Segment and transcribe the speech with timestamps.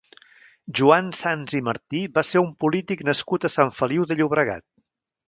[0.77, 4.67] Joan Sans i Martí va ser un polític nascut a Sant Feliu de Llobregat.